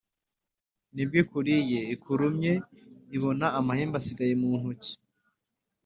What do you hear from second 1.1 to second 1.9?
ikuruye,